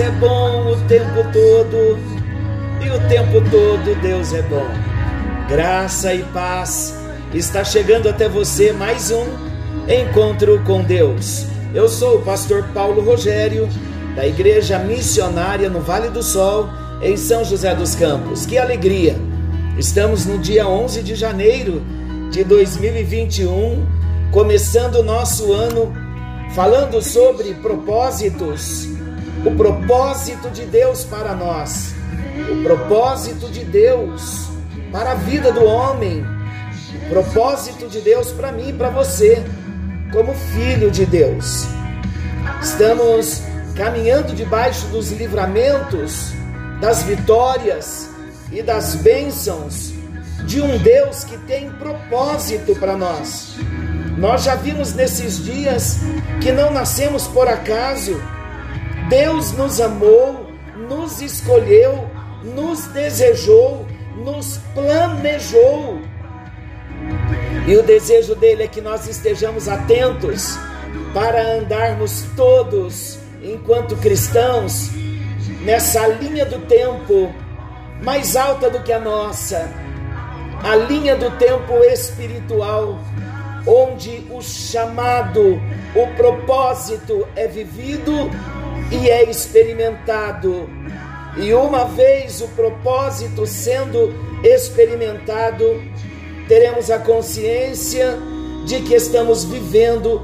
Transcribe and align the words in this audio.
É 0.00 0.10
bom 0.12 0.74
o 0.74 0.76
tempo 0.86 1.24
todo 1.32 1.98
e 2.80 2.88
o 2.88 3.08
tempo 3.08 3.50
todo 3.50 4.00
Deus 4.00 4.32
é 4.32 4.42
bom. 4.42 4.66
Graça 5.48 6.14
e 6.14 6.22
paz 6.22 6.96
está 7.34 7.64
chegando 7.64 8.08
até 8.08 8.28
você 8.28 8.72
mais 8.72 9.10
um 9.10 9.26
encontro 9.88 10.62
com 10.64 10.84
Deus. 10.84 11.46
Eu 11.74 11.88
sou 11.88 12.18
o 12.18 12.22
pastor 12.22 12.62
Paulo 12.72 13.02
Rogério, 13.02 13.68
da 14.14 14.24
Igreja 14.24 14.78
Missionária 14.78 15.68
no 15.68 15.80
Vale 15.80 16.10
do 16.10 16.22
Sol, 16.22 16.68
em 17.02 17.16
São 17.16 17.44
José 17.44 17.74
dos 17.74 17.96
Campos. 17.96 18.46
Que 18.46 18.56
alegria! 18.56 19.16
Estamos 19.76 20.26
no 20.26 20.38
dia 20.38 20.68
11 20.68 21.02
de 21.02 21.16
janeiro 21.16 21.82
de 22.30 22.44
2021, 22.44 23.84
começando 24.30 24.96
o 24.96 25.02
nosso 25.02 25.52
ano 25.52 25.92
falando 26.54 27.02
sobre 27.02 27.52
propósitos, 27.54 28.97
o 29.48 29.56
propósito 29.56 30.50
de 30.50 30.66
Deus 30.66 31.04
para 31.04 31.34
nós, 31.34 31.94
o 32.52 32.62
propósito 32.62 33.48
de 33.50 33.64
Deus 33.64 34.48
para 34.92 35.12
a 35.12 35.14
vida 35.14 35.50
do 35.50 35.64
homem, 35.64 36.22
o 37.06 37.08
propósito 37.08 37.88
de 37.88 38.02
Deus 38.02 38.30
para 38.30 38.52
mim 38.52 38.68
e 38.68 38.72
para 38.74 38.90
você, 38.90 39.42
como 40.12 40.34
filho 40.34 40.90
de 40.90 41.06
Deus. 41.06 41.66
Estamos 42.62 43.42
caminhando 43.74 44.34
debaixo 44.34 44.86
dos 44.88 45.12
livramentos, 45.12 46.32
das 46.78 47.02
vitórias 47.04 48.10
e 48.52 48.62
das 48.62 48.96
bênçãos 48.96 49.94
de 50.44 50.60
um 50.60 50.76
Deus 50.78 51.24
que 51.24 51.38
tem 51.38 51.70
propósito 51.70 52.76
para 52.76 52.96
nós. 52.96 53.56
Nós 54.18 54.44
já 54.44 54.56
vimos 54.56 54.92
nesses 54.94 55.42
dias 55.42 56.00
que 56.42 56.52
não 56.52 56.70
nascemos 56.70 57.26
por 57.26 57.48
acaso. 57.48 58.20
Deus 59.08 59.52
nos 59.52 59.80
amou, 59.80 60.46
nos 60.76 61.22
escolheu, 61.22 62.08
nos 62.42 62.86
desejou, 62.88 63.86
nos 64.16 64.58
planejou. 64.74 66.00
E 67.66 67.76
o 67.76 67.82
desejo 67.82 68.34
dele 68.34 68.64
é 68.64 68.68
que 68.68 68.82
nós 68.82 69.06
estejamos 69.06 69.66
atentos 69.66 70.58
para 71.14 71.40
andarmos 71.56 72.26
todos, 72.36 73.18
enquanto 73.42 73.96
cristãos, 73.96 74.90
nessa 75.62 76.06
linha 76.06 76.44
do 76.44 76.58
tempo 76.66 77.32
mais 78.02 78.36
alta 78.36 78.68
do 78.68 78.82
que 78.82 78.92
a 78.92 79.00
nossa, 79.00 79.70
a 80.62 80.76
linha 80.76 81.16
do 81.16 81.30
tempo 81.32 81.78
espiritual, 81.84 82.98
onde 83.66 84.26
o 84.30 84.42
chamado, 84.42 85.60
o 85.94 86.06
propósito 86.14 87.26
é 87.34 87.46
vivido 87.46 88.30
e 88.90 89.08
é 89.08 89.28
experimentado. 89.28 90.68
E 91.36 91.52
uma 91.52 91.84
vez 91.84 92.40
o 92.40 92.48
propósito 92.48 93.46
sendo 93.46 94.12
experimentado, 94.42 95.80
teremos 96.48 96.90
a 96.90 96.98
consciência 96.98 98.18
de 98.64 98.80
que 98.80 98.94
estamos 98.94 99.44
vivendo, 99.44 100.22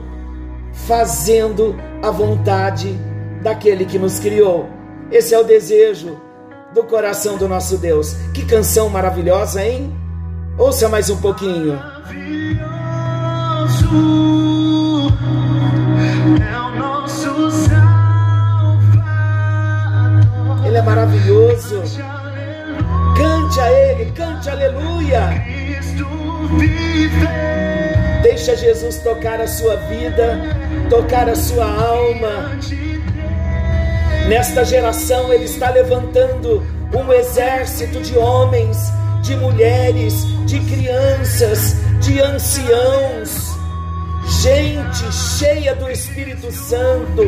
fazendo 0.86 1.76
a 2.02 2.10
vontade 2.10 2.98
daquele 3.42 3.84
que 3.84 3.98
nos 3.98 4.18
criou. 4.18 4.68
Esse 5.10 5.34
é 5.34 5.38
o 5.38 5.44
desejo 5.44 6.20
do 6.72 6.82
coração 6.82 7.36
do 7.36 7.46
nosso 7.48 7.78
Deus. 7.78 8.14
Que 8.32 8.44
canção 8.44 8.88
maravilhosa, 8.88 9.64
hein? 9.64 9.92
Ouça 10.58 10.88
mais 10.88 11.08
um 11.10 11.20
pouquinho. 11.20 11.74
Maravilhoso 11.74 12.64
maravilhoso. 20.84 21.82
Cante 23.16 23.60
a 23.60 23.70
Ele, 23.70 24.12
cante 24.12 24.50
aleluia. 24.50 25.44
Deixa 28.22 28.56
Jesus 28.56 28.98
tocar 28.98 29.40
a 29.40 29.46
sua 29.46 29.76
vida, 29.76 30.38
tocar 30.90 31.28
a 31.28 31.34
sua 31.34 31.64
alma. 31.64 32.52
Nesta 34.28 34.64
geração, 34.64 35.32
Ele 35.32 35.44
está 35.44 35.70
levantando 35.70 36.62
um 36.94 37.12
exército 37.12 38.00
de 38.00 38.16
homens, 38.16 38.78
de 39.22 39.36
mulheres, 39.36 40.14
de 40.46 40.60
crianças, 40.60 41.76
de 42.00 42.20
anciãos, 42.20 43.54
gente 44.42 45.12
cheia 45.12 45.74
do 45.74 45.90
Espírito 45.90 46.50
Santo 46.52 47.22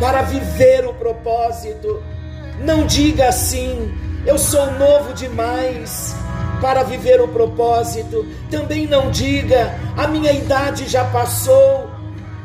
para 0.00 0.22
viver 0.22 0.86
o 0.86 0.94
propósito. 0.94 2.02
Não 2.60 2.86
diga 2.86 3.28
assim, 3.28 3.92
eu 4.26 4.38
sou 4.38 4.70
novo 4.72 5.12
demais 5.12 6.14
para 6.60 6.82
viver 6.82 7.20
o 7.20 7.28
propósito. 7.28 8.26
Também 8.50 8.86
não 8.86 9.10
diga, 9.10 9.78
a 9.96 10.06
minha 10.06 10.32
idade 10.32 10.88
já 10.88 11.04
passou, 11.04 11.90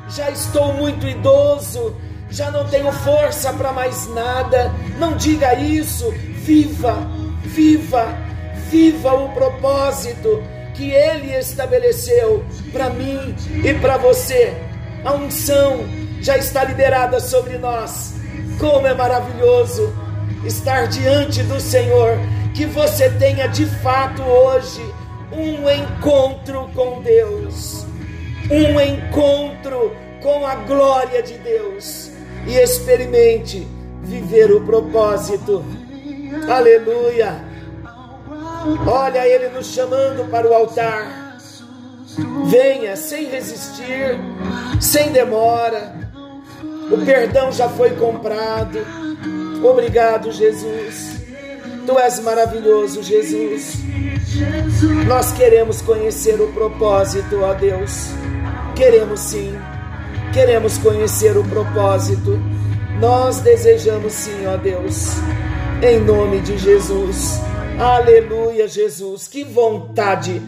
já 0.10 0.30
estou 0.30 0.74
muito 0.74 1.08
idoso, 1.08 1.96
já 2.30 2.52
não 2.52 2.66
tenho 2.66 2.92
força 2.92 3.54
para 3.54 3.72
mais 3.72 4.08
nada. 4.14 4.72
Não 4.98 5.16
diga 5.16 5.54
isso. 5.56 6.12
Viva, 6.12 6.98
viva, 7.44 8.18
viva 8.70 9.14
o 9.14 9.30
propósito 9.30 10.44
que 10.74 10.92
Ele 10.92 11.34
estabeleceu 11.36 12.44
para 12.72 12.90
mim 12.90 13.36
e 13.64 13.74
para 13.76 13.98
você. 13.98 14.54
A 15.06 15.14
unção 15.14 15.86
já 16.22 16.38
está 16.38 16.64
liberada 16.64 17.20
sobre 17.20 17.58
nós. 17.58 18.19
Como 18.60 18.86
é 18.86 18.94
maravilhoso 18.94 19.94
estar 20.44 20.88
diante 20.88 21.44
do 21.44 21.60
Senhor. 21.60 22.18
Que 22.54 22.66
você 22.66 23.10
tenha 23.10 23.48
de 23.48 23.66
fato 23.66 24.22
hoje 24.22 24.82
um 25.32 25.70
encontro 25.70 26.70
com 26.74 27.02
Deus, 27.02 27.86
um 28.50 28.82
encontro 28.82 29.96
com 30.22 30.46
a 30.46 30.56
glória 30.56 31.22
de 31.22 31.38
Deus 31.38 32.12
e 32.48 32.56
experimente 32.56 33.66
viver 34.02 34.52
o 34.52 34.62
propósito. 34.62 35.64
Aleluia! 36.50 37.48
Olha 38.86 39.28
Ele 39.28 39.50
nos 39.50 39.68
chamando 39.68 40.30
para 40.30 40.48
o 40.48 40.54
altar. 40.54 41.38
Venha 42.46 42.98
sem 42.98 43.30
resistir, 43.30 44.20
sem 44.82 45.12
demora. 45.12 46.09
O 46.92 47.06
perdão 47.06 47.52
já 47.52 47.70
foi 47.70 47.92
comprado. 47.92 48.80
Obrigado, 49.64 50.32
Jesus. 50.32 51.20
Tu 51.86 52.00
és 52.00 52.20
maravilhoso, 52.20 53.04
Jesus. 53.04 53.78
Nós 55.08 55.32
queremos 55.32 55.82
conhecer 55.82 56.40
o 56.40 56.48
propósito, 56.54 57.42
ó 57.42 57.54
Deus. 57.54 58.08
Queremos 58.76 59.20
sim. 59.20 59.54
Queremos 60.34 60.78
conhecer 60.78 61.36
o 61.38 61.44
propósito. 61.44 62.40
Nós 63.00 63.40
desejamos 63.40 64.14
sim, 64.14 64.46
ó 64.46 64.58
Deus. 64.58 65.16
Em 65.82 66.00
nome 66.00 66.40
de 66.42 66.58
Jesus. 66.58 67.40
Aleluia, 67.80 68.68
Jesus. 68.68 69.28
Que 69.28 69.44
vontade 69.44 70.40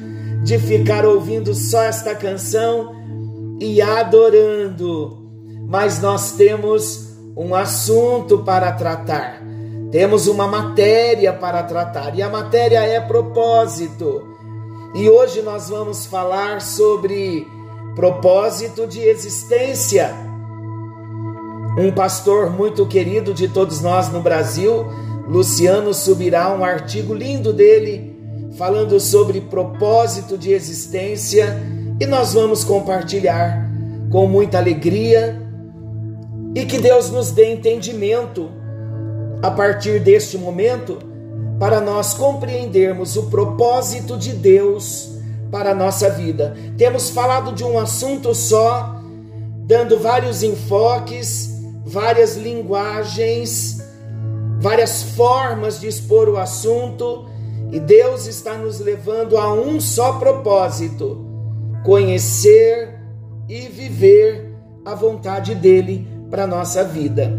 de 0.43 0.59
ficar 0.59 1.05
ouvindo 1.05 1.53
só 1.53 1.83
esta 1.83 2.13
canção 2.15 2.95
e 3.59 3.81
adorando. 3.81 5.20
Mas 5.71 6.01
nós 6.01 6.33
temos 6.33 7.15
um 7.35 7.55
assunto 7.55 8.39
para 8.39 8.73
tratar. 8.73 9.41
Temos 9.89 10.27
uma 10.27 10.45
matéria 10.45 11.31
para 11.31 11.63
tratar, 11.63 12.13
e 12.13 12.21
a 12.21 12.29
matéria 12.29 12.79
é 12.79 12.99
propósito. 12.99 14.21
E 14.93 15.09
hoje 15.09 15.41
nós 15.41 15.69
vamos 15.69 16.05
falar 16.05 16.59
sobre 16.59 17.47
propósito 17.95 18.85
de 18.85 18.99
existência. 18.99 20.13
Um 21.77 21.89
pastor 21.93 22.49
muito 22.49 22.85
querido 22.85 23.33
de 23.33 23.47
todos 23.47 23.79
nós 23.79 24.09
no 24.09 24.19
Brasil, 24.19 24.85
Luciano 25.25 25.93
subirá 25.93 26.53
um 26.53 26.65
artigo 26.65 27.13
lindo 27.13 27.53
dele 27.53 28.13
falando 28.57 28.99
sobre 28.99 29.39
propósito 29.39 30.37
de 30.37 30.51
existência 30.51 31.63
e 31.97 32.05
nós 32.05 32.33
vamos 32.33 32.65
compartilhar 32.65 33.71
com 34.11 34.27
muita 34.27 34.57
alegria 34.57 35.40
E 36.53 36.65
que 36.65 36.79
Deus 36.79 37.09
nos 37.09 37.31
dê 37.31 37.53
entendimento 37.53 38.49
a 39.41 39.49
partir 39.49 39.99
deste 39.99 40.37
momento 40.37 40.97
para 41.59 41.79
nós 41.79 42.13
compreendermos 42.13 43.15
o 43.15 43.23
propósito 43.23 44.17
de 44.17 44.33
Deus 44.33 45.11
para 45.51 45.71
a 45.71 45.75
nossa 45.75 46.09
vida. 46.09 46.55
Temos 46.77 47.09
falado 47.09 47.53
de 47.53 47.63
um 47.63 47.77
assunto 47.77 48.33
só, 48.33 49.01
dando 49.65 49.99
vários 49.99 50.43
enfoques, 50.43 51.51
várias 51.85 52.35
linguagens, 52.35 53.81
várias 54.59 55.03
formas 55.03 55.79
de 55.79 55.87
expor 55.87 56.29
o 56.29 56.37
assunto, 56.37 57.25
e 57.71 57.79
Deus 57.79 58.25
está 58.25 58.57
nos 58.57 58.79
levando 58.79 59.37
a 59.37 59.53
um 59.53 59.79
só 59.79 60.13
propósito: 60.13 61.25
conhecer 61.83 62.99
e 63.47 63.67
viver 63.67 64.53
a 64.83 64.95
vontade 64.95 65.55
dele 65.55 66.07
para 66.31 66.45
a 66.45 66.47
nossa 66.47 66.83
vida. 66.83 67.31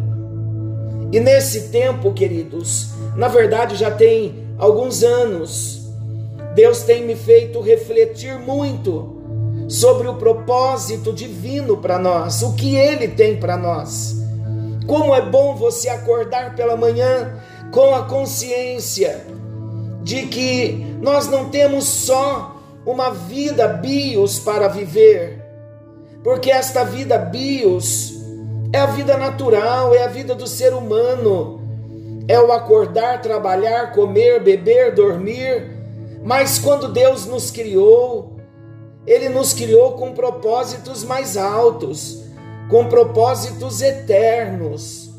E 1.11 1.19
nesse 1.19 1.69
tempo, 1.69 2.13
queridos, 2.13 2.91
na 3.17 3.27
verdade 3.27 3.75
já 3.75 3.91
tem 3.91 4.47
alguns 4.59 5.03
anos, 5.03 5.91
Deus 6.55 6.83
tem 6.83 7.05
me 7.05 7.17
feito 7.17 7.61
refletir 7.61 8.39
muito 8.39 9.21
sobre 9.69 10.07
o 10.07 10.15
propósito 10.15 11.13
divino 11.13 11.79
para 11.79 11.99
nós, 11.99 12.43
o 12.43 12.55
que 12.55 12.77
Ele 12.77 13.09
tem 13.09 13.37
para 13.37 13.57
nós. 13.57 14.17
Como 14.87 15.15
é 15.15 15.23
bom 15.23 15.55
você 15.55 15.89
acordar 15.89 16.55
pela 16.55 16.77
manhã 16.77 17.41
com 17.71 17.95
a 17.95 18.03
consciência 18.03 19.27
de 20.03 20.27
que 20.27 20.97
nós 21.01 21.29
não 21.29 21.49
temos 21.49 21.85
só 21.85 22.61
uma 22.85 23.11
vida 23.11 23.69
bios 23.69 24.39
para 24.39 24.69
viver, 24.69 25.43
porque 26.23 26.51
esta 26.51 26.85
vida 26.85 27.17
bios 27.17 28.12
é 28.73 28.79
a 28.79 28.87
vida 28.87 29.19
natural, 29.19 29.95
é 29.95 30.03
a 30.03 30.09
vida 30.09 30.35
do 30.35 30.47
ser 30.47 30.73
humano, 30.73 31.61
é 32.27 32.41
o 32.41 32.51
acordar, 32.53 33.21
trabalhar, 33.21 33.93
comer, 33.93 34.43
beber, 34.43 34.95
dormir. 34.95 35.71
Mas 36.25 36.59
quando 36.59 36.89
Deus 36.89 37.27
nos 37.27 37.51
criou, 37.51 38.37
Ele 39.07 39.29
nos 39.29 39.53
criou 39.53 39.93
com 39.93 40.13
propósitos 40.13 41.05
mais 41.05 41.37
altos, 41.37 42.25
com 42.71 42.87
propósitos 42.87 43.83
eternos, 43.83 45.11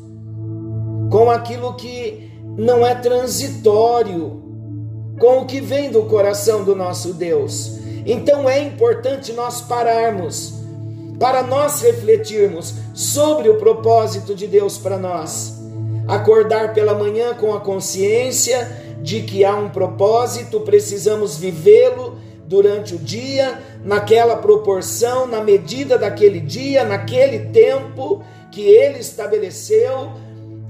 com 1.10 1.30
aquilo 1.30 1.74
que 1.74 2.32
não 2.56 2.84
é 2.84 2.94
transitório, 2.94 4.42
com 5.20 5.38
o 5.38 5.46
que 5.46 5.60
vem 5.60 5.90
do 5.90 6.02
coração 6.04 6.64
do 6.64 6.74
nosso 6.74 7.14
Deus. 7.14 7.78
Então 8.04 8.48
é 8.48 8.60
importante 8.60 9.32
nós 9.32 9.60
pararmos 9.60 10.63
para 11.18 11.42
nós 11.42 11.80
refletirmos 11.80 12.74
sobre 12.92 13.48
o 13.48 13.56
propósito 13.56 14.34
de 14.34 14.46
Deus 14.46 14.78
para 14.78 14.98
nós. 14.98 15.54
Acordar 16.06 16.74
pela 16.74 16.94
manhã 16.94 17.34
com 17.34 17.54
a 17.54 17.60
consciência 17.60 18.82
de 19.00 19.22
que 19.22 19.44
há 19.44 19.54
um 19.54 19.68
propósito, 19.68 20.60
precisamos 20.60 21.36
vivê-lo 21.36 22.18
durante 22.46 22.94
o 22.94 22.98
dia, 22.98 23.58
naquela 23.84 24.36
proporção, 24.36 25.26
na 25.26 25.42
medida 25.42 25.98
daquele 25.98 26.40
dia, 26.40 26.84
naquele 26.84 27.50
tempo 27.50 28.22
que 28.50 28.62
ele 28.62 28.98
estabeleceu. 28.98 30.10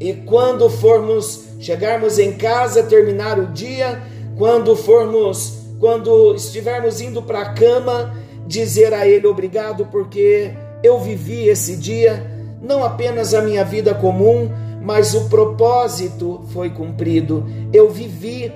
E 0.01 0.13
quando 0.13 0.69
formos 0.69 1.45
chegarmos 1.61 2.19
em 2.19 2.33
casa, 2.33 2.83
terminar 2.83 3.39
o 3.39 3.47
dia, 3.47 4.03
quando 4.37 4.75
formos, 4.77 5.59
quando 5.79 6.35
estivermos 6.35 7.01
indo 7.01 7.23
para 7.23 7.41
a 7.41 7.55
cama, 7.55 8.15
dizer 8.47 8.93
a 8.93 9.07
ele 9.07 9.27
obrigado 9.27 9.87
porque 9.87 10.53
eu 10.83 10.99
vivi 11.01 11.49
esse 11.49 11.77
dia, 11.77 12.31
não 12.61 12.85
apenas 12.85 13.33
a 13.35 13.43
minha 13.43 13.65
vida 13.65 13.95
comum, 13.95 14.51
mas 14.83 15.15
o 15.15 15.29
propósito 15.29 16.43
foi 16.53 16.71
cumprido. 16.71 17.47
Eu 17.73 17.91
vivi 17.91 18.53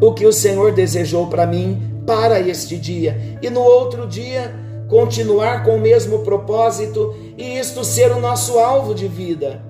o 0.00 0.12
que 0.12 0.26
o 0.26 0.32
Senhor 0.32 0.72
desejou 0.72 1.28
para 1.28 1.46
mim 1.46 2.02
para 2.06 2.40
este 2.40 2.76
dia. 2.76 3.38
E 3.40 3.48
no 3.48 3.60
outro 3.60 4.06
dia, 4.06 4.54
continuar 4.88 5.64
com 5.64 5.76
o 5.76 5.80
mesmo 5.80 6.18
propósito 6.18 7.14
e 7.38 7.58
isto 7.58 7.82
ser 7.84 8.12
o 8.12 8.20
nosso 8.20 8.58
alvo 8.58 8.94
de 8.94 9.08
vida. 9.08 9.62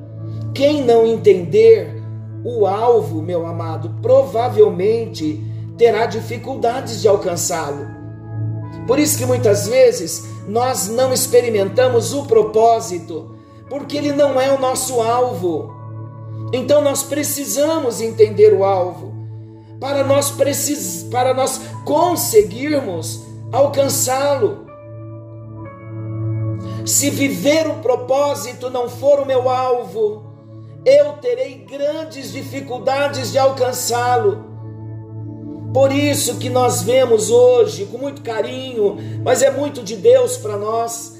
Quem 0.52 0.84
não 0.84 1.06
entender 1.06 2.02
o 2.44 2.66
alvo, 2.66 3.22
meu 3.22 3.46
amado, 3.46 3.94
provavelmente 4.02 5.40
terá 5.78 6.06
dificuldades 6.06 7.00
de 7.00 7.06
alcançá-lo. 7.06 7.86
Por 8.92 8.98
isso 8.98 9.16
que 9.16 9.24
muitas 9.24 9.66
vezes 9.66 10.26
nós 10.46 10.86
não 10.86 11.14
experimentamos 11.14 12.12
o 12.12 12.26
propósito, 12.26 13.34
porque 13.66 13.96
ele 13.96 14.12
não 14.12 14.38
é 14.38 14.52
o 14.52 14.60
nosso 14.60 15.00
alvo. 15.00 15.74
Então 16.52 16.82
nós 16.82 17.02
precisamos 17.02 18.02
entender 18.02 18.52
o 18.52 18.62
alvo 18.62 19.14
para 19.80 20.04
nós 20.04 20.30
precis... 20.30 21.04
para 21.04 21.32
nós 21.32 21.58
conseguirmos 21.86 23.24
alcançá-lo. 23.50 24.66
Se 26.84 27.08
viver 27.08 27.66
o 27.68 27.76
propósito 27.76 28.68
não 28.68 28.90
for 28.90 29.20
o 29.20 29.24
meu 29.24 29.48
alvo, 29.48 30.22
eu 30.84 31.14
terei 31.14 31.64
grandes 31.64 32.30
dificuldades 32.30 33.32
de 33.32 33.38
alcançá-lo. 33.38 34.51
Por 35.72 35.90
isso 35.90 36.36
que 36.36 36.50
nós 36.50 36.82
vemos 36.82 37.30
hoje 37.30 37.86
com 37.86 37.96
muito 37.96 38.20
carinho, 38.20 38.98
mas 39.24 39.42
é 39.42 39.50
muito 39.50 39.82
de 39.82 39.96
Deus 39.96 40.36
para 40.36 40.58
nós. 40.58 41.14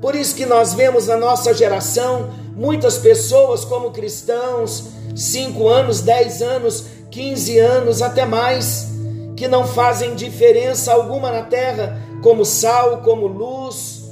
Por 0.00 0.14
isso 0.14 0.34
que 0.34 0.44
nós 0.44 0.74
vemos 0.74 1.06
na 1.06 1.16
nossa 1.16 1.54
geração 1.54 2.30
muitas 2.54 2.98
pessoas 2.98 3.64
como 3.64 3.90
cristãos, 3.90 4.84
5 5.16 5.68
anos, 5.68 6.02
10 6.02 6.42
anos, 6.42 6.84
15 7.10 7.58
anos, 7.58 8.02
até 8.02 8.26
mais, 8.26 8.88
que 9.36 9.48
não 9.48 9.66
fazem 9.66 10.14
diferença 10.14 10.92
alguma 10.92 11.30
na 11.30 11.42
terra, 11.42 11.98
como 12.22 12.44
sal, 12.44 12.98
como 12.98 13.26
luz, 13.26 14.02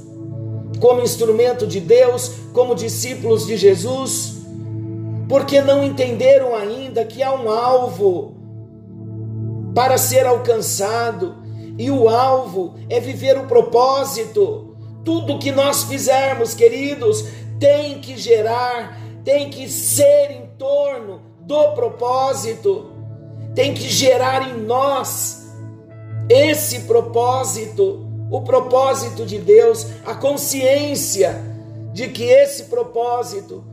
como 0.80 1.02
instrumento 1.02 1.66
de 1.66 1.80
Deus, 1.80 2.30
como 2.54 2.74
discípulos 2.74 3.46
de 3.46 3.58
Jesus, 3.58 4.36
porque 5.28 5.60
não 5.60 5.84
entenderam 5.84 6.54
ainda 6.54 7.04
que 7.04 7.22
há 7.22 7.32
um 7.32 7.50
alvo 7.50 8.41
para 9.74 9.98
ser 9.98 10.26
alcançado, 10.26 11.36
e 11.78 11.90
o 11.90 12.08
alvo 12.08 12.74
é 12.88 13.00
viver 13.00 13.38
o 13.38 13.46
propósito. 13.46 14.76
Tudo 15.04 15.38
que 15.38 15.50
nós 15.50 15.84
fizermos, 15.84 16.54
queridos, 16.54 17.24
tem 17.58 18.00
que 18.00 18.16
gerar, 18.16 19.00
tem 19.24 19.50
que 19.50 19.68
ser 19.68 20.30
em 20.30 20.46
torno 20.58 21.22
do 21.40 21.72
propósito, 21.72 22.90
tem 23.54 23.74
que 23.74 23.88
gerar 23.88 24.48
em 24.48 24.60
nós 24.60 25.42
esse 26.28 26.80
propósito, 26.80 28.06
o 28.30 28.40
propósito 28.42 29.26
de 29.26 29.38
Deus, 29.38 29.86
a 30.06 30.14
consciência 30.14 31.40
de 31.92 32.08
que 32.08 32.24
esse 32.24 32.64
propósito 32.64 33.64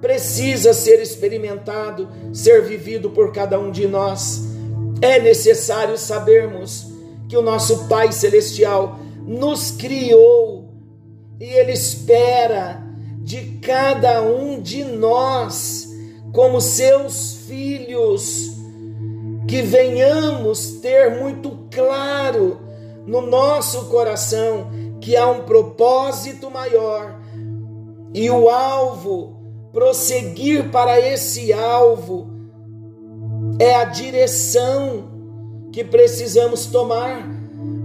precisa 0.00 0.72
ser 0.72 1.00
experimentado, 1.00 2.08
ser 2.32 2.62
vivido 2.62 3.10
por 3.10 3.32
cada 3.32 3.58
um 3.58 3.70
de 3.70 3.86
nós. 3.86 4.57
É 5.00 5.20
necessário 5.20 5.96
sabermos 5.96 6.86
que 7.28 7.36
o 7.36 7.42
nosso 7.42 7.86
Pai 7.88 8.10
Celestial 8.12 8.98
nos 9.26 9.70
criou 9.70 10.68
e 11.40 11.44
Ele 11.44 11.72
espera 11.72 12.82
de 13.20 13.58
cada 13.62 14.22
um 14.22 14.60
de 14.60 14.82
nós, 14.84 15.88
como 16.32 16.60
seus 16.60 17.44
filhos, 17.46 18.52
que 19.46 19.62
venhamos 19.62 20.80
ter 20.80 21.10
muito 21.20 21.68
claro 21.70 22.60
no 23.06 23.20
nosso 23.20 23.86
coração 23.86 24.70
que 25.00 25.16
há 25.16 25.26
um 25.26 25.44
propósito 25.44 26.50
maior 26.50 27.18
e 28.12 28.30
o 28.30 28.48
alvo, 28.48 29.36
prosseguir 29.72 30.70
para 30.70 30.98
esse 30.98 31.52
alvo 31.52 32.37
é 33.58 33.74
a 33.74 33.84
direção 33.84 35.08
que 35.72 35.84
precisamos 35.84 36.66
tomar 36.66 37.26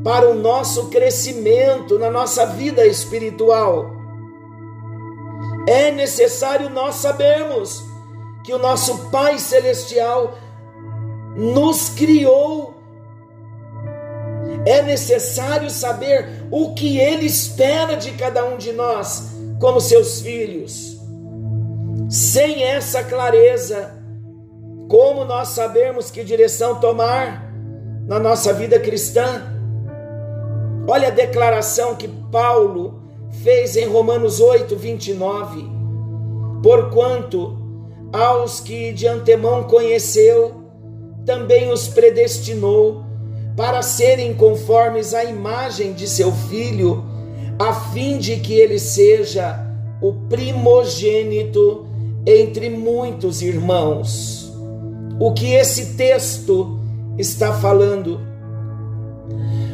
para 0.03 0.30
o 0.30 0.36
nosso 0.36 0.89
crescimento 0.89 1.98
na 1.98 2.12
nossa 2.12 2.46
vida 2.46 2.86
espiritual. 2.86 3.89
É 5.68 5.92
necessário 5.92 6.70
nós 6.70 6.96
sabermos 6.96 7.84
que 8.44 8.53
o 8.53 8.58
nosso 8.58 9.10
Pai 9.10 9.39
Celestial 9.39 10.38
nos 11.36 11.89
criou. 11.89 12.74
É 14.65 14.82
necessário 14.82 15.70
saber 15.70 16.48
o 16.51 16.74
que 16.74 17.00
Ele 17.00 17.25
espera 17.25 17.96
de 17.96 18.12
cada 18.12 18.46
um 18.46 18.58
de 18.58 18.72
nós, 18.74 19.32
como 19.60 19.80
seus 19.80 20.22
filhos. 20.22 20.98
Sem 22.10 22.63
essa 22.63 23.03
clareza, 23.03 24.02
como 24.94 25.26
nós 25.26 25.48
sabemos 25.48 26.12
que 26.12 26.24
direção 26.24 26.76
tomar 26.76 27.52
na 28.06 28.20
nossa 28.20 28.54
vida 28.54 28.80
cristã? 28.80 29.42
Olha 30.88 31.08
a 31.08 31.10
declaração 31.10 31.96
que 31.96 32.08
Paulo 32.08 33.02
fez 33.44 33.76
em 33.76 33.88
Romanos 33.88 34.40
8, 34.40 34.76
29. 34.76 35.66
Porquanto 36.62 37.58
aos 38.14 38.60
que 38.60 38.94
de 38.94 39.08
antemão 39.08 39.64
conheceu, 39.64 40.64
também 41.26 41.72
os 41.72 41.88
predestinou 41.88 43.04
para 43.58 43.82
serem 43.82 44.36
conformes 44.36 45.16
à 45.16 45.24
imagem 45.24 45.94
de 45.94 46.08
seu 46.08 46.32
filho, 46.32 47.04
a 47.58 47.74
fim 47.74 48.20
de 48.20 48.38
que 48.38 48.54
ele 48.54 48.78
seja 48.78 49.60
o 50.00 50.14
primogênito 50.30 51.88
entre 52.28 52.70
muitos 52.70 53.42
irmãos. 53.42 54.43
O 55.20 55.32
que 55.34 55.53
esse 55.53 55.96
texto 55.96 56.79
está 57.17 57.53
falando? 57.53 58.20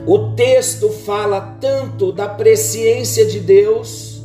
O 0.05 0.33
texto 0.35 0.89
fala 0.89 1.39
tanto 1.61 2.11
da 2.11 2.27
presciência 2.27 3.25
de 3.25 3.39
Deus, 3.39 4.21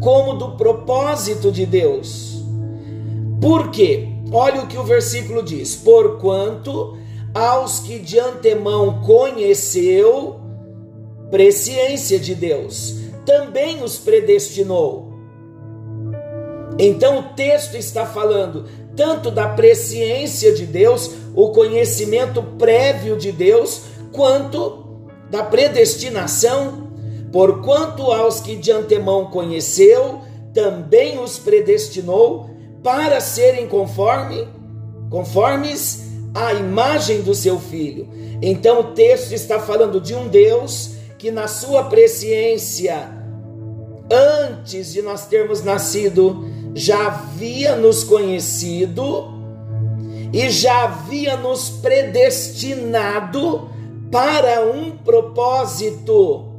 como 0.00 0.34
do 0.34 0.56
propósito 0.56 1.50
de 1.50 1.64
Deus. 1.64 2.44
Por 3.40 3.70
quê? 3.70 4.08
Olha 4.32 4.62
o 4.62 4.66
que 4.66 4.78
o 4.78 4.84
versículo 4.84 5.42
diz: 5.42 5.74
Porquanto 5.76 6.96
aos 7.32 7.80
que 7.80 7.98
de 7.98 8.18
antemão 8.18 9.00
conheceu, 9.02 10.40
presciência 11.30 12.18
de 12.18 12.34
Deus, 12.34 12.96
também 13.24 13.82
os 13.82 13.98
predestinou. 13.98 15.12
Então 16.78 17.20
o 17.20 17.22
texto 17.34 17.76
está 17.76 18.04
falando 18.04 18.66
tanto 18.96 19.30
da 19.30 19.48
presciência 19.48 20.52
de 20.52 20.64
Deus, 20.64 21.10
o 21.34 21.50
conhecimento 21.50 22.42
prévio 22.42 23.16
de 23.16 23.30
Deus, 23.30 23.82
quanto 24.12 24.84
da 25.30 25.42
predestinação, 25.42 26.88
porquanto 27.30 28.10
aos 28.10 28.40
que 28.40 28.56
de 28.56 28.72
antemão 28.72 29.26
conheceu, 29.26 30.20
também 30.54 31.18
os 31.18 31.38
predestinou 31.38 32.48
para 32.82 33.20
serem 33.20 33.66
conforme, 33.66 34.48
conformes 35.10 36.06
à 36.34 36.54
imagem 36.54 37.20
do 37.20 37.34
seu 37.34 37.58
filho. 37.58 38.08
Então 38.40 38.80
o 38.80 38.84
texto 38.94 39.32
está 39.32 39.58
falando 39.58 40.00
de 40.00 40.14
um 40.14 40.28
Deus 40.28 40.92
que 41.18 41.30
na 41.30 41.48
sua 41.48 41.84
presciência 41.84 43.16
antes 44.10 44.92
de 44.92 45.02
nós 45.02 45.26
termos 45.26 45.62
nascido, 45.62 46.48
já 46.76 47.06
havia 47.06 47.74
nos 47.74 48.04
conhecido 48.04 49.32
e 50.30 50.50
já 50.50 50.84
havia 50.84 51.34
nos 51.34 51.70
predestinado 51.70 53.70
para 54.12 54.66
um 54.66 54.90
propósito. 54.90 56.52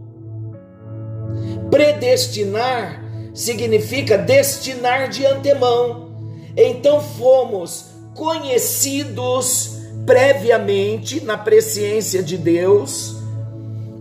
Predestinar 1.69 3.03
significa 3.31 4.17
destinar 4.17 5.07
de 5.07 5.23
antemão. 5.23 6.09
Então 6.57 6.99
fomos 6.99 7.91
conhecidos 8.15 9.77
previamente 10.03 11.23
na 11.23 11.37
presciência 11.37 12.23
de 12.23 12.37
Deus, 12.37 13.17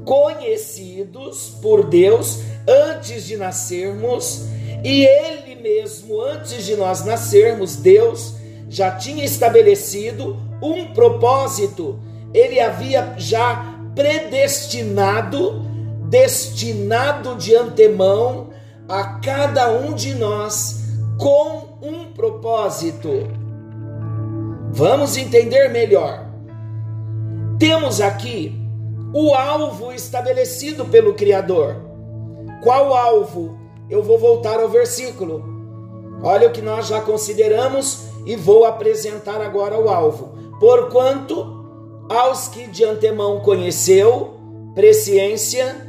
conhecidos 0.06 1.58
por 1.61 1.85
Deus 1.85 2.38
antes 2.66 3.26
de 3.26 3.37
nascermos, 3.37 4.46
e 4.82 5.04
Ele 5.04 5.56
mesmo, 5.66 6.20
antes 6.20 6.64
de 6.64 6.76
nós 6.76 7.04
nascermos, 7.04 7.75
Deus 7.75 8.35
já 8.68 8.92
tinha 8.92 9.25
estabelecido 9.25 10.37
um 10.62 10.92
propósito, 10.92 11.99
Ele 12.32 12.61
havia 12.61 13.14
já 13.16 13.75
predestinado, 13.94 15.62
destinado 16.08 17.35
de 17.35 17.56
antemão 17.56 18.50
a 18.88 19.18
cada 19.18 19.73
um 19.73 19.92
de 19.92 20.14
nós 20.14 20.85
com 21.18 21.78
um 21.82 22.12
propósito. 22.12 23.26
Vamos 24.70 25.16
entender 25.16 25.68
melhor. 25.70 26.26
Temos 27.58 28.00
aqui 28.00 28.54
o 29.12 29.35
alvo 29.35 29.92
estabelecido 29.92 30.85
pelo 30.85 31.14
Criador. 31.14 31.76
Qual 32.62 32.94
alvo? 32.94 33.58
Eu 33.88 34.02
vou 34.02 34.18
voltar 34.18 34.61
ao 34.61 34.68
versículo. 34.68 35.56
Olha 36.23 36.49
o 36.49 36.52
que 36.52 36.62
nós 36.62 36.87
já 36.87 37.00
consideramos 37.00 38.06
e 38.25 38.37
vou 38.37 38.64
apresentar 38.64 39.40
agora 39.40 39.78
o 39.78 39.88
alvo. 39.88 40.35
Porquanto 40.58 41.64
aos 42.08 42.49
que 42.49 42.66
de 42.66 42.85
antemão 42.85 43.40
conheceu, 43.40 44.35
presciência, 44.75 45.87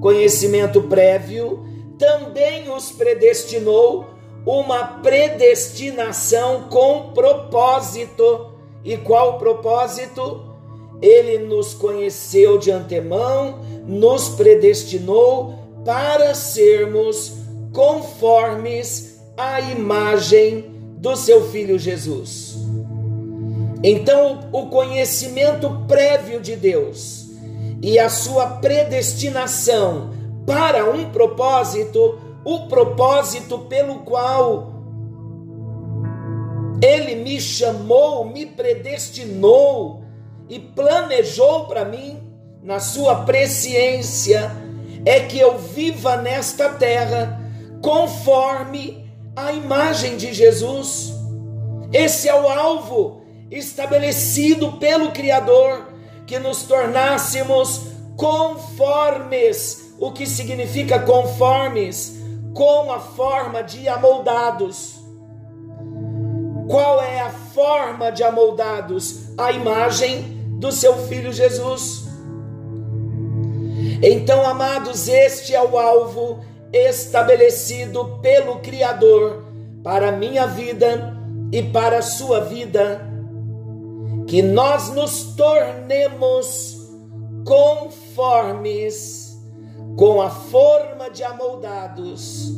conhecimento 0.00 0.82
prévio, 0.82 1.64
também 1.98 2.70
os 2.70 2.90
predestinou 2.92 4.06
uma 4.46 4.84
predestinação 5.02 6.68
com 6.70 7.12
propósito. 7.12 8.52
E 8.84 8.96
qual 8.96 9.38
propósito? 9.38 10.42
Ele 11.02 11.38
nos 11.38 11.74
conheceu 11.74 12.58
de 12.58 12.70
antemão, 12.70 13.58
nos 13.86 14.28
predestinou 14.30 15.54
para 15.84 16.34
sermos 16.34 17.34
conformes 17.72 19.17
à 19.38 19.60
imagem 19.60 20.64
do 20.98 21.14
seu 21.14 21.48
filho 21.50 21.78
Jesus. 21.78 22.56
Então, 23.84 24.40
o 24.50 24.66
conhecimento 24.66 25.84
prévio 25.86 26.40
de 26.40 26.56
Deus 26.56 27.28
e 27.80 27.96
a 28.00 28.08
sua 28.08 28.46
predestinação 28.56 30.10
para 30.44 30.90
um 30.90 31.10
propósito, 31.10 32.18
o 32.44 32.66
propósito 32.66 33.60
pelo 33.60 34.00
qual 34.00 34.72
ele 36.82 37.14
me 37.14 37.40
chamou, 37.40 38.24
me 38.24 38.46
predestinou 38.46 40.02
e 40.48 40.58
planejou 40.58 41.66
para 41.66 41.84
mim, 41.84 42.18
na 42.62 42.80
sua 42.80 43.24
presciência, 43.24 44.50
é 45.04 45.20
que 45.20 45.38
eu 45.38 45.58
viva 45.58 46.16
nesta 46.16 46.70
terra 46.70 47.40
conforme 47.80 48.97
a 49.46 49.52
imagem 49.52 50.16
de 50.16 50.32
Jesus. 50.32 51.14
Esse 51.92 52.28
é 52.28 52.34
o 52.34 52.48
alvo 52.48 53.22
estabelecido 53.50 54.72
pelo 54.72 55.12
Criador, 55.12 55.92
que 56.26 56.38
nos 56.38 56.64
tornássemos 56.64 57.82
conformes. 58.16 59.94
O 59.98 60.12
que 60.12 60.26
significa 60.26 60.98
conformes? 60.98 62.18
Com 62.52 62.92
a 62.92 62.98
forma 62.98 63.62
de 63.62 63.88
amoldados. 63.88 64.98
Qual 66.68 67.00
é 67.00 67.20
a 67.20 67.30
forma 67.30 68.10
de 68.10 68.22
amoldados? 68.24 69.30
A 69.38 69.52
imagem 69.52 70.36
do 70.58 70.72
seu 70.72 71.06
filho 71.06 71.32
Jesus. 71.32 72.06
Então, 74.02 74.44
amados, 74.44 75.08
este 75.08 75.54
é 75.54 75.62
o 75.62 75.78
alvo 75.78 76.40
estabelecido 76.72 78.18
pelo 78.20 78.58
Criador 78.60 79.44
para 79.82 80.12
minha 80.12 80.46
vida 80.46 81.16
e 81.52 81.62
para 81.62 81.98
a 81.98 82.02
sua 82.02 82.40
vida, 82.40 83.00
que 84.26 84.42
nós 84.42 84.90
nos 84.90 85.34
tornemos 85.34 86.76
conformes 87.44 89.38
com 89.96 90.20
a 90.20 90.28
forma 90.28 91.10
de 91.10 91.24
amoldados 91.24 92.52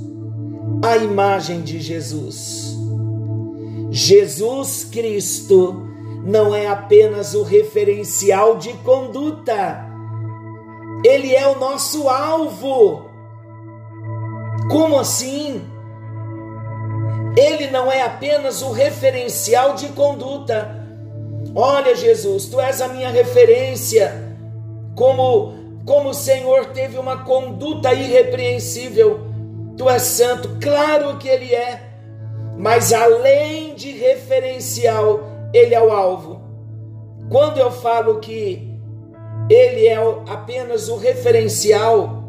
à 0.84 0.96
imagem 0.96 1.62
de 1.62 1.80
Jesus. 1.80 2.76
Jesus 3.90 4.84
Cristo 4.84 5.86
não 6.24 6.54
é 6.54 6.66
apenas 6.66 7.34
o 7.34 7.42
referencial 7.42 8.56
de 8.56 8.72
conduta, 8.78 9.86
ele 11.04 11.34
é 11.34 11.46
o 11.46 11.58
nosso 11.58 12.08
alvo. 12.08 13.09
Como 14.70 14.98
assim? 14.98 15.62
Ele 17.36 17.68
não 17.70 17.90
é 17.90 18.02
apenas 18.02 18.62
o 18.62 18.70
referencial 18.70 19.74
de 19.74 19.88
conduta. 19.88 20.76
Olha, 21.54 21.94
Jesus, 21.96 22.46
tu 22.46 22.60
és 22.60 22.80
a 22.80 22.88
minha 22.88 23.10
referência. 23.10 24.36
Como 24.94 25.58
como 25.84 26.10
o 26.10 26.14
Senhor 26.14 26.66
teve 26.66 26.98
uma 26.98 27.24
conduta 27.24 27.92
irrepreensível, 27.92 29.20
tu 29.76 29.88
és 29.88 30.02
santo, 30.02 30.58
claro 30.60 31.16
que 31.18 31.28
ele 31.28 31.52
é. 31.52 31.82
Mas 32.56 32.92
além 32.92 33.74
de 33.74 33.90
referencial, 33.92 35.20
ele 35.52 35.74
é 35.74 35.80
o 35.80 35.90
alvo. 35.90 36.42
Quando 37.30 37.58
eu 37.58 37.72
falo 37.72 38.20
que 38.20 38.70
ele 39.48 39.86
é 39.88 39.96
apenas 40.28 40.88
o 40.88 40.96
referencial, 40.96 42.19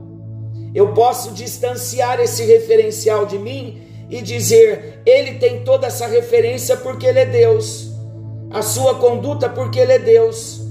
eu 0.73 0.93
posso 0.93 1.31
distanciar 1.31 2.19
esse 2.19 2.43
referencial 2.43 3.25
de 3.25 3.37
mim 3.37 3.81
e 4.09 4.21
dizer: 4.21 5.01
ele 5.05 5.35
tem 5.35 5.63
toda 5.63 5.87
essa 5.87 6.07
referência 6.07 6.77
porque 6.77 7.05
ele 7.05 7.19
é 7.19 7.25
Deus, 7.25 7.91
a 8.49 8.61
sua 8.61 8.95
conduta 8.95 9.49
porque 9.49 9.79
ele 9.79 9.93
é 9.93 9.99
Deus. 9.99 10.61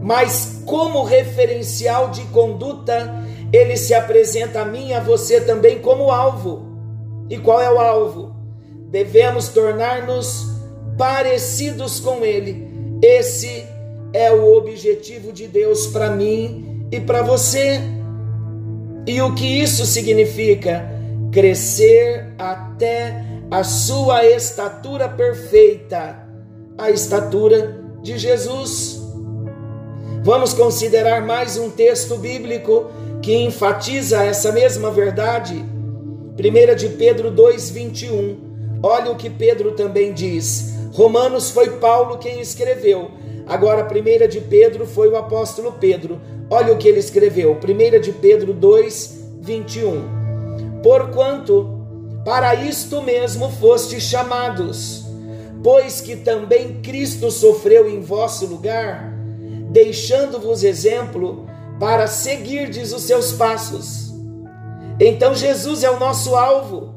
Mas 0.00 0.62
como 0.64 1.02
referencial 1.02 2.10
de 2.10 2.22
conduta, 2.26 3.12
ele 3.52 3.76
se 3.76 3.94
apresenta 3.94 4.60
a 4.60 4.64
mim 4.64 4.88
e 4.88 4.94
a 4.94 5.00
você 5.00 5.40
também 5.40 5.80
como 5.80 6.10
alvo. 6.10 6.66
E 7.28 7.36
qual 7.36 7.60
é 7.60 7.70
o 7.70 7.78
alvo? 7.78 8.38
devemos 8.90 9.48
tornar-nos 9.48 10.46
parecidos 10.96 12.00
com 12.00 12.24
Ele. 12.24 12.66
Esse 13.02 13.64
é 14.12 14.32
o 14.32 14.54
objetivo 14.54 15.32
de 15.32 15.46
Deus 15.46 15.86
para 15.88 16.10
mim 16.10 16.86
e 16.90 16.98
para 17.00 17.22
você. 17.22 17.80
E 19.08 19.22
o 19.22 19.34
que 19.34 19.46
isso 19.46 19.86
significa? 19.86 20.86
Crescer 21.32 22.34
até 22.38 23.24
a 23.50 23.64
sua 23.64 24.26
estatura 24.26 25.08
perfeita, 25.08 26.28
a 26.76 26.90
estatura 26.90 27.80
de 28.02 28.18
Jesus. 28.18 29.00
Vamos 30.22 30.52
considerar 30.52 31.22
mais 31.24 31.56
um 31.56 31.70
texto 31.70 32.18
bíblico 32.18 32.90
que 33.22 33.34
enfatiza 33.34 34.22
essa 34.22 34.52
mesma 34.52 34.90
verdade. 34.90 35.54
1 35.54 36.74
de 36.74 36.90
Pedro 36.90 37.30
2:21. 37.30 38.36
Olha 38.82 39.10
o 39.10 39.16
que 39.16 39.30
Pedro 39.30 39.72
também 39.72 40.12
diz. 40.12 40.74
Romanos 40.92 41.50
foi 41.50 41.78
Paulo 41.78 42.18
quem 42.18 42.42
escreveu. 42.42 43.10
Agora 43.48 43.88
1 43.88 44.28
de 44.28 44.42
Pedro 44.42 44.86
foi 44.86 45.08
o 45.08 45.16
apóstolo 45.16 45.72
Pedro. 45.72 46.20
Olha 46.50 46.72
o 46.72 46.76
que 46.76 46.86
ele 46.86 47.00
escreveu. 47.00 47.56
1 47.56 48.00
de 48.00 48.12
Pedro 48.12 48.52
2:21. 48.52 50.82
Porquanto 50.82 51.76
para 52.24 52.54
isto 52.54 53.00
mesmo 53.00 53.50
fostes 53.50 54.02
chamados, 54.02 55.04
pois 55.62 56.00
que 56.00 56.14
também 56.14 56.82
Cristo 56.82 57.30
sofreu 57.30 57.88
em 57.88 58.00
vosso 58.00 58.44
lugar, 58.44 59.14
deixando-vos 59.70 60.62
exemplo 60.62 61.46
para 61.80 62.06
seguirdes 62.06 62.92
os 62.92 63.04
seus 63.04 63.32
passos. 63.32 64.12
Então 65.00 65.34
Jesus 65.34 65.82
é 65.82 65.90
o 65.90 65.98
nosso 65.98 66.34
alvo, 66.34 66.94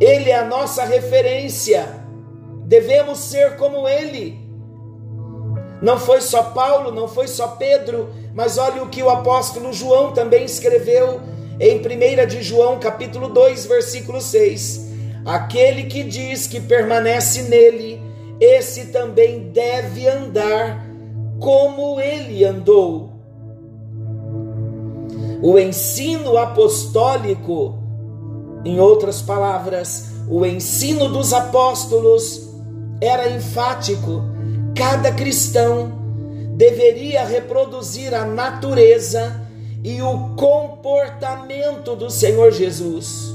ele 0.00 0.30
é 0.30 0.38
a 0.38 0.44
nossa 0.44 0.84
referência, 0.84 1.84
devemos 2.64 3.18
ser 3.18 3.56
como 3.56 3.88
ele. 3.88 4.47
Não 5.80 5.98
foi 5.98 6.20
só 6.20 6.42
Paulo, 6.42 6.90
não 6.90 7.06
foi 7.06 7.28
só 7.28 7.48
Pedro, 7.48 8.10
mas 8.34 8.58
olha 8.58 8.82
o 8.82 8.88
que 8.88 9.02
o 9.02 9.10
apóstolo 9.10 9.72
João 9.72 10.12
também 10.12 10.44
escreveu 10.44 11.20
em 11.60 11.78
1 11.78 12.26
de 12.26 12.42
João, 12.42 12.78
capítulo 12.78 13.28
2, 13.28 13.66
versículo 13.66 14.20
6. 14.20 14.88
Aquele 15.24 15.84
que 15.84 16.02
diz 16.02 16.46
que 16.46 16.60
permanece 16.60 17.42
nele, 17.42 18.00
esse 18.40 18.86
também 18.86 19.50
deve 19.50 20.08
andar 20.08 20.86
como 21.40 22.00
ele 22.00 22.44
andou. 22.44 23.12
O 25.40 25.58
ensino 25.58 26.36
apostólico, 26.36 27.78
em 28.64 28.80
outras 28.80 29.22
palavras, 29.22 30.10
o 30.28 30.44
ensino 30.44 31.08
dos 31.08 31.32
apóstolos 31.32 32.48
era 33.00 33.28
enfático. 33.30 34.22
Cada 34.76 35.12
cristão 35.12 35.92
deveria 36.56 37.24
reproduzir 37.24 38.14
a 38.14 38.24
natureza 38.24 39.46
e 39.84 40.02
o 40.02 40.34
comportamento 40.36 41.94
do 41.94 42.10
Senhor 42.10 42.52
Jesus. 42.52 43.34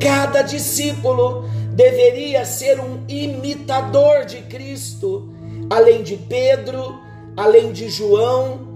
Cada 0.00 0.42
discípulo 0.42 1.44
deveria 1.72 2.44
ser 2.44 2.80
um 2.80 3.04
imitador 3.08 4.24
de 4.24 4.42
Cristo, 4.42 5.28
além 5.70 6.02
de 6.02 6.16
Pedro, 6.16 6.98
além 7.36 7.72
de 7.72 7.88
João, 7.88 8.74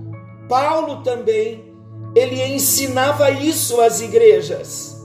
Paulo 0.49 1.03
também, 1.03 1.65
ele 2.15 2.43
ensinava 2.43 3.31
isso 3.31 3.81
às 3.81 4.01
igrejas. 4.01 4.97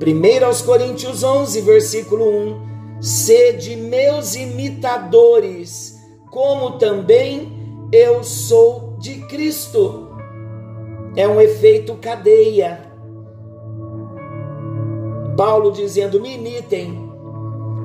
1 0.00 0.44
aos 0.44 0.62
Coríntios 0.62 1.24
11, 1.24 1.60
versículo 1.62 2.28
1: 2.28 2.73
Sede 3.04 3.76
meus 3.76 4.34
imitadores, 4.34 5.94
como 6.30 6.78
também 6.78 7.52
eu 7.92 8.24
sou 8.24 8.96
de 8.98 9.16
Cristo. 9.26 10.08
É 11.14 11.28
um 11.28 11.38
efeito 11.38 11.96
cadeia. 11.96 12.80
Paulo 15.36 15.70
dizendo: 15.70 16.18
me 16.18 16.36
imitem, 16.36 17.12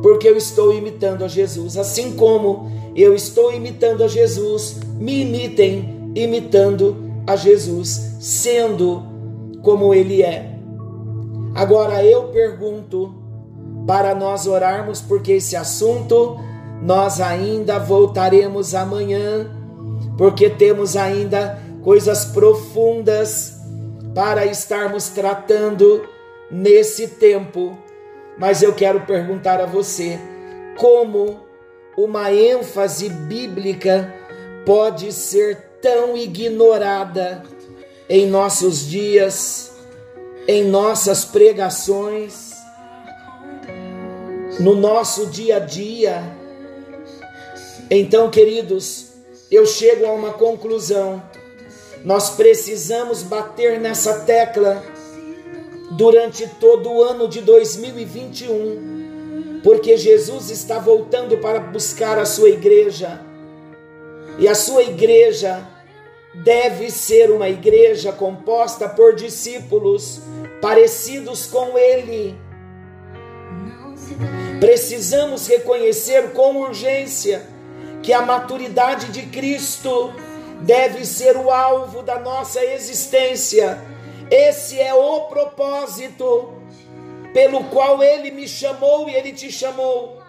porque 0.01 0.29
eu 0.29 0.37
estou 0.37 0.73
imitando 0.73 1.25
a 1.25 1.27
Jesus. 1.27 1.75
Assim 1.75 2.15
como 2.15 2.71
eu 2.95 3.13
estou 3.13 3.51
imitando 3.51 4.05
a 4.05 4.07
Jesus, 4.07 4.79
me 4.97 5.23
imitem 5.23 6.13
imitando 6.15 6.95
a 7.27 7.35
Jesus, 7.35 7.89
sendo 8.21 9.03
como 9.63 9.93
Ele 9.93 10.23
é. 10.23 10.57
Agora 11.53 12.05
eu 12.05 12.29
pergunto, 12.29 13.18
para 13.89 14.13
nós 14.13 14.45
orarmos, 14.45 15.01
porque 15.01 15.31
esse 15.31 15.55
assunto 15.55 16.39
nós 16.79 17.19
ainda 17.19 17.79
voltaremos 17.79 18.75
amanhã, 18.75 19.49
porque 20.15 20.47
temos 20.47 20.95
ainda 20.95 21.59
coisas 21.81 22.25
profundas 22.25 23.55
para 24.13 24.45
estarmos 24.45 25.09
tratando 25.09 26.07
nesse 26.51 27.07
tempo. 27.07 27.75
Mas 28.37 28.61
eu 28.61 28.73
quero 28.73 29.01
perguntar 29.07 29.59
a 29.59 29.65
você: 29.65 30.19
como 30.77 31.39
uma 31.97 32.31
ênfase 32.31 33.09
bíblica 33.09 34.13
pode 34.67 35.11
ser 35.11 35.79
tão 35.81 36.15
ignorada 36.15 37.41
em 38.07 38.27
nossos 38.27 38.87
dias, 38.87 39.71
em 40.47 40.63
nossas 40.65 41.25
pregações, 41.25 42.48
no 44.59 44.75
nosso 44.75 45.27
dia 45.27 45.57
a 45.57 45.59
dia? 45.59 46.21
Então, 47.89 48.29
queridos, 48.29 49.13
eu 49.49 49.65
chego 49.65 50.05
a 50.05 50.11
uma 50.11 50.33
conclusão 50.33 51.23
nós 52.03 52.31
precisamos 52.31 53.23
bater 53.23 53.79
nessa 53.79 54.21
tecla 54.21 54.83
durante 55.91 56.47
todo 56.59 56.89
o 56.89 57.03
ano 57.03 57.27
de 57.27 57.41
2021, 57.41 59.59
porque 59.63 59.95
Jesus 59.97 60.49
está 60.49 60.79
voltando 60.79 61.37
para 61.39 61.59
buscar 61.59 62.17
a 62.17 62.25
sua 62.25 62.49
igreja. 62.49 63.21
E 64.37 64.47
a 64.47 64.55
sua 64.55 64.83
igreja 64.83 65.67
deve 66.33 66.89
ser 66.89 67.29
uma 67.31 67.49
igreja 67.49 68.13
composta 68.13 68.87
por 68.87 69.13
discípulos 69.13 70.21
parecidos 70.61 71.47
com 71.47 71.77
ele. 71.77 72.33
Precisamos 74.59 75.47
reconhecer 75.47 76.33
com 76.33 76.57
urgência 76.57 77.47
que 78.03 78.11
a 78.11 78.21
maturidade 78.21 79.11
de 79.11 79.23
Cristo 79.27 80.13
deve 80.61 81.05
ser 81.05 81.37
o 81.37 81.49
alvo 81.49 82.01
da 82.01 82.19
nossa 82.19 82.63
existência. 82.63 83.81
Esse 84.29 84.79
é 84.79 84.93
o 84.93 85.21
propósito 85.21 86.53
pelo 87.33 87.63
qual 87.65 88.03
ele 88.03 88.31
me 88.31 88.47
chamou 88.47 89.09
e 89.09 89.15
ele 89.15 89.31
te 89.31 89.51
chamou. 89.51 90.21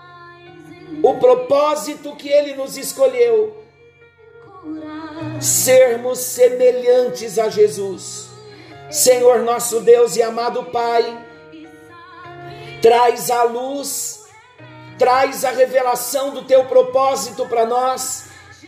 O 1.03 1.15
propósito 1.15 2.15
que 2.17 2.29
ele 2.29 2.55
nos 2.55 2.77
escolheu. 2.77 3.57
Sermos 5.41 6.19
semelhantes 6.19 7.39
a 7.39 7.49
Jesus. 7.49 8.29
Senhor 8.91 9.41
nosso 9.41 9.81
Deus 9.81 10.17
e 10.17 10.23
amado 10.23 10.65
Pai, 10.65 11.27
traz 12.83 13.31
a 13.31 13.45
luz, 13.45 14.20
traz 15.01 15.47
a 15.47 15.51
revelação 15.51 16.29
do 16.29 16.43
teu 16.43 16.67
propósito 16.67 17.47
para 17.47 17.65
nós 17.65 18.27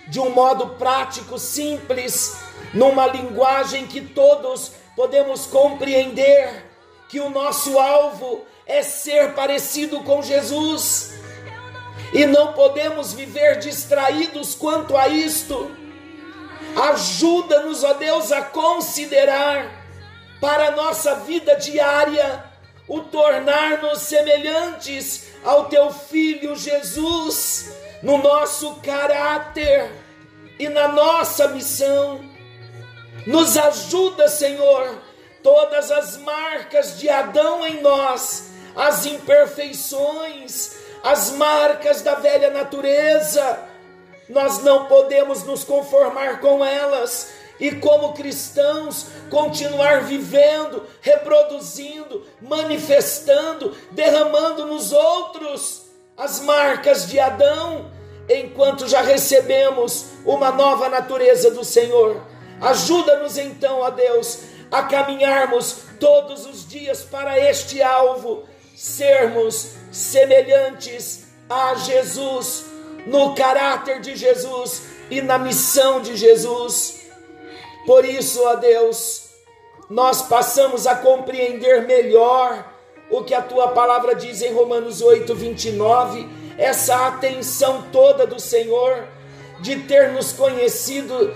de 0.08 0.18
um 0.18 0.30
modo 0.30 0.66
prático, 0.78 1.38
simples, 1.38 2.34
numa 2.72 3.06
linguagem 3.06 3.86
que 3.86 4.00
todos 4.00 4.72
podemos 4.96 5.44
compreender, 5.46 6.64
que 7.10 7.20
o 7.20 7.28
nosso 7.28 7.78
alvo 7.78 8.46
é 8.66 8.82
ser 8.82 9.34
parecido 9.34 10.00
com 10.00 10.22
Jesus. 10.22 11.12
E 12.14 12.24
não 12.24 12.54
podemos 12.54 13.12
viver 13.12 13.58
distraídos 13.58 14.54
quanto 14.54 14.96
a 14.96 15.08
isto. 15.08 15.70
Ajuda-nos, 16.92 17.84
ó 17.84 17.92
Deus, 17.92 18.32
a 18.32 18.40
considerar 18.40 19.70
para 20.40 20.68
a 20.68 20.70
nossa 20.70 21.14
vida 21.16 21.56
diária 21.56 22.42
o 22.88 23.00
tornar-nos 23.00 23.98
semelhantes 23.98 25.31
ao 25.44 25.66
teu 25.66 25.92
filho 25.92 26.56
Jesus 26.56 27.72
no 28.02 28.18
nosso 28.18 28.76
caráter 28.76 29.90
e 30.58 30.68
na 30.68 30.88
nossa 30.88 31.48
missão. 31.48 32.20
Nos 33.26 33.56
ajuda, 33.56 34.28
Senhor, 34.28 34.98
todas 35.42 35.90
as 35.90 36.16
marcas 36.16 36.98
de 36.98 37.08
Adão 37.08 37.66
em 37.66 37.80
nós, 37.80 38.50
as 38.74 39.06
imperfeições, 39.06 40.76
as 41.02 41.30
marcas 41.30 42.02
da 42.02 42.14
velha 42.14 42.50
natureza. 42.50 43.60
Nós 44.28 44.62
não 44.62 44.86
podemos 44.86 45.44
nos 45.44 45.62
conformar 45.64 46.40
com 46.40 46.64
elas 46.64 47.41
e, 47.62 47.70
como 47.76 48.12
cristãos, 48.12 49.06
continuar 49.30 50.02
vivendo, 50.02 50.84
reproduzindo, 51.00 52.26
manifestando, 52.40 53.72
derramando 53.92 54.66
nos 54.66 54.92
outros 54.92 55.82
as 56.16 56.40
marcas 56.40 57.08
de 57.08 57.20
Adão, 57.20 57.88
enquanto 58.28 58.88
já 58.88 59.00
recebemos 59.00 60.06
uma 60.26 60.50
nova 60.50 60.88
natureza 60.88 61.52
do 61.52 61.64
Senhor. 61.64 62.20
Ajuda-nos 62.60 63.38
então, 63.38 63.78
ó 63.78 63.90
Deus, 63.90 64.40
a 64.68 64.82
caminharmos 64.82 65.84
todos 66.00 66.44
os 66.46 66.68
dias 66.68 67.02
para 67.02 67.38
este 67.38 67.80
alvo, 67.80 68.42
sermos 68.74 69.74
semelhantes 69.92 71.26
a 71.48 71.76
Jesus, 71.76 72.64
no 73.06 73.36
caráter 73.36 74.00
de 74.00 74.16
Jesus 74.16 74.82
e 75.08 75.22
na 75.22 75.38
missão 75.38 76.00
de 76.02 76.16
Jesus. 76.16 77.01
Por 77.86 78.04
isso, 78.04 78.42
ó 78.44 78.56
Deus, 78.56 79.30
nós 79.90 80.22
passamos 80.22 80.86
a 80.86 80.94
compreender 80.94 81.82
melhor 81.82 82.72
o 83.10 83.22
que 83.22 83.34
a 83.34 83.42
tua 83.42 83.68
palavra 83.68 84.14
diz 84.14 84.40
em 84.40 84.52
Romanos 84.52 85.02
8, 85.02 85.34
29, 85.34 86.28
essa 86.56 87.08
atenção 87.08 87.86
toda 87.92 88.26
do 88.26 88.40
Senhor 88.40 89.06
de 89.60 89.80
ter 89.80 90.12
nos 90.12 90.32
conhecido 90.32 91.34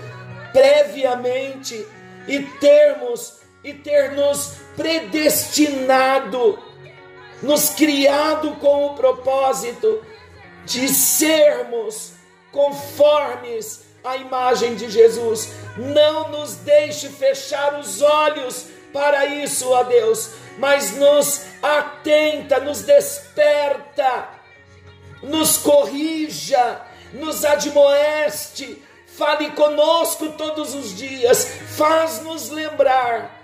previamente 0.51 1.85
e 2.27 2.39
termos 2.59 3.37
e 3.63 3.73
ter 3.73 4.11
nos 4.11 4.55
predestinado, 4.75 6.57
nos 7.41 7.69
criado 7.69 8.55
com 8.55 8.87
o 8.87 8.95
propósito 8.95 10.01
de 10.65 10.87
sermos 10.89 12.13
conformes 12.51 13.86
à 14.03 14.17
imagem 14.17 14.75
de 14.75 14.89
Jesus. 14.89 15.53
Não 15.77 16.29
nos 16.29 16.55
deixe 16.55 17.09
fechar 17.09 17.79
os 17.79 18.01
olhos 18.01 18.67
para 18.93 19.25
isso, 19.25 19.69
ó 19.69 19.83
Deus, 19.83 20.31
mas 20.57 20.95
nos 20.95 21.45
atenta, 21.61 22.59
nos 22.59 22.81
desperta, 22.81 24.29
nos 25.21 25.57
corrija, 25.57 26.81
nos 27.13 27.45
admoeste, 27.45 28.81
fale 29.05 29.51
conosco 29.51 30.29
todos 30.29 30.73
os 30.73 30.95
dias, 30.95 31.45
faz-nos 31.75 32.49
lembrar 32.49 33.43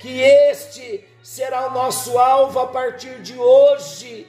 que 0.00 0.20
este 0.20 1.04
será 1.22 1.68
o 1.68 1.70
nosso 1.70 2.18
alvo 2.18 2.58
a 2.58 2.66
partir 2.66 3.20
de 3.20 3.38
hoje, 3.38 4.26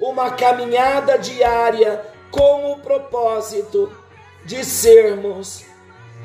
uma 0.00 0.30
caminhada 0.32 1.18
diária 1.18 2.04
com 2.30 2.72
o 2.72 2.78
propósito 2.78 3.95
de 4.46 4.64
sermos 4.64 5.64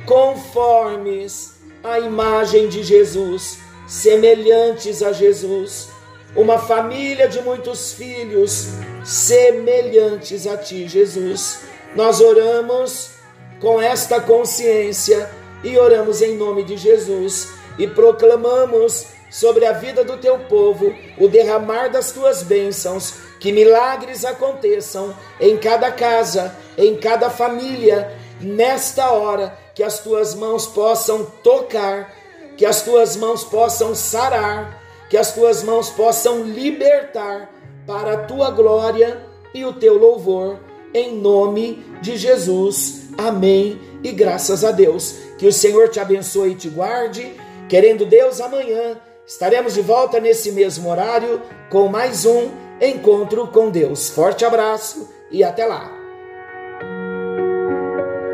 conformes 0.05 1.55
à 1.83 1.99
imagem 1.99 2.69
de 2.69 2.83
Jesus, 2.83 3.57
semelhantes 3.87 5.01
a 5.01 5.11
Jesus, 5.11 5.89
uma 6.35 6.57
família 6.57 7.27
de 7.27 7.41
muitos 7.41 7.93
filhos 7.93 8.69
semelhantes 9.03 10.47
a 10.47 10.55
ti, 10.55 10.87
Jesus. 10.87 11.61
Nós 11.95 12.21
oramos 12.21 13.11
com 13.59 13.81
esta 13.81 14.21
consciência 14.21 15.29
e 15.63 15.77
oramos 15.77 16.21
em 16.21 16.37
nome 16.37 16.63
de 16.63 16.77
Jesus 16.77 17.49
e 17.77 17.87
proclamamos 17.87 19.07
sobre 19.29 19.65
a 19.65 19.71
vida 19.71 20.03
do 20.03 20.17
teu 20.17 20.37
povo 20.39 20.93
o 21.17 21.27
derramar 21.27 21.89
das 21.89 22.11
tuas 22.11 22.43
bênçãos, 22.43 23.13
que 23.41 23.51
milagres 23.51 24.23
aconteçam 24.23 25.15
em 25.39 25.57
cada 25.57 25.91
casa, 25.91 26.55
em 26.77 26.95
cada 26.95 27.27
família, 27.27 28.15
nesta 28.39 29.09
hora, 29.09 29.57
que 29.73 29.81
as 29.81 29.97
tuas 29.97 30.35
mãos 30.35 30.67
possam 30.67 31.25
tocar, 31.43 32.13
que 32.55 32.63
as 32.63 32.83
tuas 32.83 33.15
mãos 33.15 33.43
possam 33.43 33.95
sarar, 33.95 34.79
que 35.09 35.17
as 35.17 35.33
tuas 35.33 35.63
mãos 35.63 35.89
possam 35.89 36.43
libertar 36.43 37.51
para 37.87 38.13
a 38.13 38.17
tua 38.25 38.51
glória 38.51 39.25
e 39.55 39.65
o 39.65 39.73
teu 39.73 39.97
louvor, 39.97 40.59
em 40.93 41.15
nome 41.15 41.83
de 41.99 42.17
Jesus. 42.17 43.07
Amém. 43.17 43.81
E 44.03 44.11
graças 44.11 44.63
a 44.63 44.69
Deus. 44.69 45.15
Que 45.39 45.47
o 45.47 45.51
Senhor 45.51 45.89
te 45.89 45.99
abençoe 45.99 46.51
e 46.51 46.55
te 46.55 46.69
guarde. 46.69 47.33
Querendo 47.67 48.05
Deus, 48.05 48.39
amanhã 48.39 49.01
estaremos 49.25 49.73
de 49.73 49.81
volta 49.81 50.19
nesse 50.19 50.51
mesmo 50.51 50.91
horário 50.91 51.41
com 51.71 51.87
mais 51.87 52.23
um 52.23 52.70
encontro 52.81 53.47
com 53.47 53.69
Deus. 53.69 54.09
Forte 54.09 54.43
abraço 54.43 55.09
e 55.29 55.43
até 55.43 55.65
lá! 55.65 55.91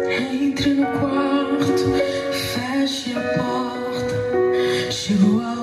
Entre 0.10 0.74
no 0.74 0.86
quarto, 0.86 1.84
feche 2.32 3.14
a 3.18 3.22
porta, 3.22 4.92
chegou 4.92 5.42
a 5.42 5.57